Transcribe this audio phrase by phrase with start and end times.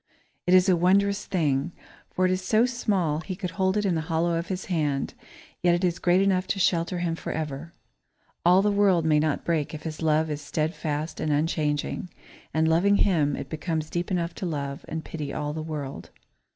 [0.47, 1.73] It is a wondrous thing.
[2.09, 5.13] For it is so small he could hold it in the hollow of his hand,
[5.61, 7.71] yet it is great enough to shelter him forever.
[8.43, 12.09] All the world may not break it if his love is steadfast and unchanging,
[12.51, 16.09] and loving him, it becomes deep enough to love and pity all the world.